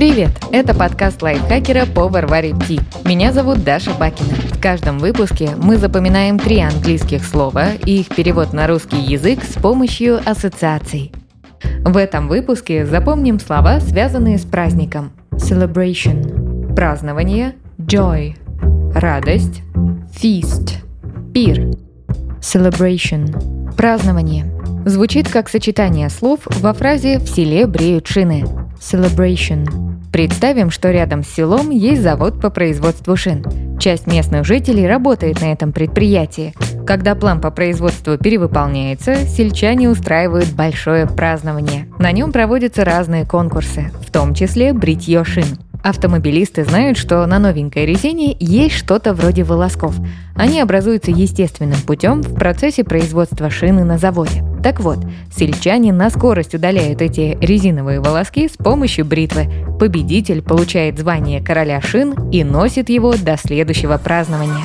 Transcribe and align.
Привет! 0.00 0.30
Это 0.50 0.74
подкаст 0.74 1.20
лайфхакера 1.20 1.84
по 1.84 2.08
Варваре 2.08 2.54
Ти. 2.66 2.80
Меня 3.04 3.34
зовут 3.34 3.64
Даша 3.64 3.92
Бакина. 3.92 4.32
В 4.50 4.58
каждом 4.58 4.98
выпуске 4.98 5.50
мы 5.58 5.76
запоминаем 5.76 6.38
три 6.38 6.58
английских 6.60 7.22
слова 7.22 7.72
и 7.84 8.00
их 8.00 8.08
перевод 8.08 8.54
на 8.54 8.66
русский 8.66 8.96
язык 8.96 9.44
с 9.44 9.60
помощью 9.60 10.18
ассоциаций. 10.24 11.12
В 11.84 11.98
этом 11.98 12.28
выпуске 12.28 12.86
запомним 12.86 13.38
слова, 13.38 13.78
связанные 13.78 14.38
с 14.38 14.46
праздником. 14.46 15.12
Celebration– 15.32 16.74
празднование, 16.74 17.56
joy– 17.76 18.36
радость, 18.94 19.60
feast– 20.18 20.76
пир. 21.34 21.72
Celebration– 22.40 23.74
празднование. 23.76 24.50
Звучит 24.86 25.28
как 25.28 25.50
сочетание 25.50 26.08
слов 26.08 26.40
во 26.46 26.72
фразе 26.72 27.18
«в 27.18 27.28
селе 27.28 27.66
бреют 27.66 28.06
шины». 28.06 28.46
Celebration. 28.80 29.89
Представим, 30.12 30.70
что 30.70 30.90
рядом 30.90 31.22
с 31.22 31.28
селом 31.28 31.70
есть 31.70 32.02
завод 32.02 32.40
по 32.40 32.50
производству 32.50 33.16
шин. 33.16 33.44
Часть 33.78 34.06
местных 34.06 34.44
жителей 34.44 34.86
работает 34.86 35.40
на 35.40 35.52
этом 35.52 35.72
предприятии. 35.72 36.52
Когда 36.84 37.14
план 37.14 37.40
по 37.40 37.50
производству 37.50 38.18
перевыполняется, 38.18 39.14
сельчане 39.26 39.88
устраивают 39.88 40.52
большое 40.52 41.06
празднование. 41.06 41.86
На 41.98 42.10
нем 42.10 42.32
проводятся 42.32 42.84
разные 42.84 43.24
конкурсы, 43.24 43.92
в 44.04 44.10
том 44.10 44.34
числе 44.34 44.72
бритье 44.72 45.24
шин. 45.24 45.46
Автомобилисты 45.82 46.64
знают, 46.64 46.98
что 46.98 47.24
на 47.26 47.38
новенькой 47.38 47.86
резине 47.86 48.36
есть 48.38 48.74
что-то 48.74 49.14
вроде 49.14 49.44
волосков. 49.44 49.94
Они 50.34 50.60
образуются 50.60 51.10
естественным 51.10 51.80
путем 51.86 52.20
в 52.20 52.34
процессе 52.34 52.84
производства 52.84 53.48
шины 53.48 53.84
на 53.84 53.96
заводе. 53.96 54.42
Так 54.62 54.80
вот, 54.80 54.98
сельчане 55.34 55.92
на 55.92 56.10
скорость 56.10 56.54
удаляют 56.54 57.00
эти 57.00 57.38
резиновые 57.40 58.00
волоски 58.00 58.48
с 58.48 58.56
помощью 58.56 59.06
бритвы. 59.06 59.48
Победитель 59.78 60.42
получает 60.42 60.98
звание 60.98 61.42
короля 61.42 61.80
шин 61.80 62.14
и 62.30 62.44
носит 62.44 62.90
его 62.90 63.14
до 63.16 63.36
следующего 63.38 63.96
празднования. 63.96 64.64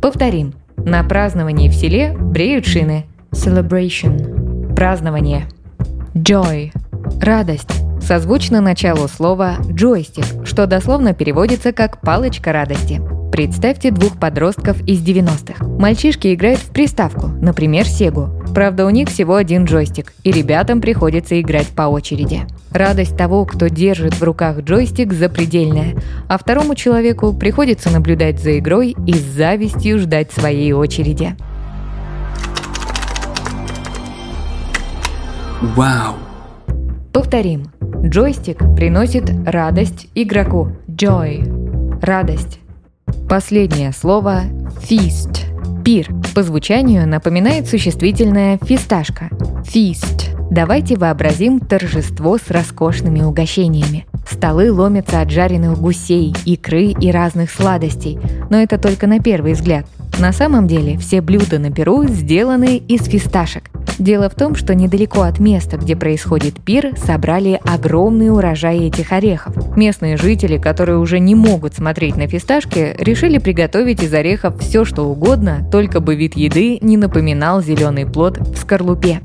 Повторим. 0.00 0.52
На 0.76 1.02
праздновании 1.02 1.68
в 1.68 1.74
селе 1.74 2.14
бреют 2.16 2.66
шины– 2.66 3.06
Celebration– 3.32 4.74
празднование. 4.76 5.48
Joy– 6.14 6.72
радость. 7.20 7.70
Созвучно 8.00 8.60
началу 8.60 9.08
слова 9.08 9.56
«джойстик», 9.66 10.43
что 10.54 10.68
дословно 10.68 11.14
переводится 11.14 11.72
как 11.72 12.00
«палочка 12.00 12.52
радости». 12.52 13.02
Представьте 13.32 13.90
двух 13.90 14.20
подростков 14.20 14.80
из 14.86 15.02
90-х. 15.02 15.66
Мальчишки 15.66 16.32
играют 16.32 16.60
в 16.60 16.70
приставку, 16.70 17.26
например, 17.26 17.86
Сегу. 17.86 18.28
Правда, 18.54 18.86
у 18.86 18.90
них 18.90 19.08
всего 19.08 19.34
один 19.34 19.64
джойстик, 19.64 20.12
и 20.22 20.30
ребятам 20.30 20.80
приходится 20.80 21.40
играть 21.40 21.66
по 21.66 21.88
очереди. 21.88 22.42
Радость 22.70 23.16
того, 23.16 23.44
кто 23.46 23.66
держит 23.66 24.14
в 24.14 24.22
руках 24.22 24.60
джойстик, 24.60 25.12
запредельная, 25.12 25.96
а 26.28 26.38
второму 26.38 26.76
человеку 26.76 27.32
приходится 27.32 27.90
наблюдать 27.90 28.38
за 28.38 28.56
игрой 28.60 28.94
и 29.08 29.12
с 29.12 29.22
завистью 29.22 29.98
ждать 29.98 30.30
своей 30.30 30.72
очереди. 30.72 31.34
Вау! 35.60 36.14
Повторим. 37.12 37.73
Джойстик 38.06 38.58
приносит 38.76 39.30
радость 39.46 40.08
игроку. 40.14 40.68
Joy. 40.88 42.00
Радость. 42.02 42.60
Последнее 43.30 43.92
слово 43.92 44.42
feast. 44.86 45.40
Пир. 45.82 46.10
По 46.34 46.42
звучанию 46.42 47.08
напоминает 47.08 47.66
существительное 47.66 48.58
фисташка. 48.62 49.30
Feast. 49.64 50.36
Давайте 50.50 50.96
вообразим 50.96 51.60
торжество 51.60 52.36
с 52.36 52.50
роскошными 52.50 53.22
угощениями. 53.22 54.06
Столы 54.30 54.70
ломятся 54.70 55.22
от 55.22 55.30
жареных 55.30 55.80
гусей, 55.80 56.34
икры 56.44 56.88
и 56.88 57.10
разных 57.10 57.50
сладостей. 57.50 58.18
Но 58.50 58.58
это 58.58 58.76
только 58.76 59.06
на 59.06 59.18
первый 59.18 59.54
взгляд. 59.54 59.86
На 60.18 60.32
самом 60.32 60.66
деле 60.66 60.98
все 60.98 61.22
блюда 61.22 61.58
на 61.58 61.72
Перу 61.72 62.04
сделаны 62.04 62.76
из 62.76 63.04
фисташек. 63.04 63.70
Дело 63.98 64.28
в 64.28 64.34
том, 64.34 64.56
что 64.56 64.74
недалеко 64.74 65.22
от 65.22 65.38
места, 65.38 65.76
где 65.76 65.94
происходит 65.96 66.60
пир, 66.60 66.94
собрали 66.96 67.60
огромный 67.64 68.30
урожай 68.30 68.78
этих 68.86 69.12
орехов. 69.12 69.76
Местные 69.76 70.16
жители, 70.16 70.58
которые 70.58 70.98
уже 70.98 71.20
не 71.20 71.34
могут 71.34 71.74
смотреть 71.74 72.16
на 72.16 72.26
фисташки, 72.26 72.94
решили 72.98 73.38
приготовить 73.38 74.02
из 74.02 74.12
орехов 74.12 74.60
все, 74.60 74.84
что 74.84 75.04
угодно, 75.04 75.66
только 75.70 76.00
бы 76.00 76.16
вид 76.16 76.36
еды 76.36 76.78
не 76.80 76.96
напоминал 76.96 77.62
зеленый 77.62 78.06
плод 78.06 78.38
в 78.38 78.56
скорлупе. 78.56 79.20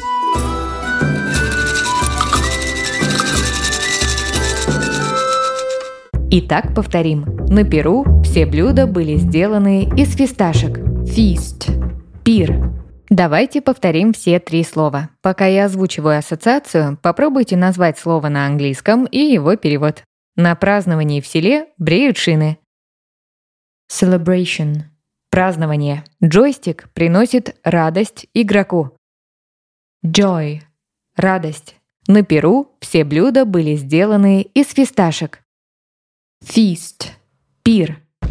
Итак, 6.32 6.76
повторим. 6.76 7.26
На 7.50 7.64
Перу 7.64 8.06
все 8.24 8.46
блюда 8.46 8.86
были 8.86 9.16
сделаны 9.16 9.90
из 9.98 10.16
фисташек. 10.16 10.78
Feast– 10.78 11.72
пир. 12.24 12.79
Давайте 13.10 13.62
повторим 13.62 14.14
все 14.14 14.40
три 14.40 14.64
слова. 14.64 15.10
Пока 15.22 15.48
я 15.48 15.66
озвучиваю 15.66 16.20
ассоциацию, 16.20 16.98
попробуйте 17.02 17.58
назвать 17.58 17.98
слово 17.98 18.30
на 18.30 18.46
английском 18.46 19.06
и 19.06 19.18
его 19.18 19.56
перевод. 19.56 20.04
На 20.36 20.56
праздновании 20.56 21.20
в 21.20 21.26
селе 21.26 21.70
бреют 21.78 22.18
шины. 22.18 22.60
Celebration– 23.92 24.84
празднование. 25.32 26.04
Джойстик 26.24 26.90
приносит 26.94 27.60
радость 27.64 28.28
игроку. 28.36 28.96
Joy– 30.06 30.62
радость. 31.16 31.76
На 32.08 32.24
Перу 32.24 32.78
все 32.80 33.04
блюда 33.04 33.46
были 33.46 33.76
сделаны 33.76 34.44
из 34.44 34.68
фисташек. 34.68 35.42
Feast– 36.44 37.08
пир. 37.64 38.04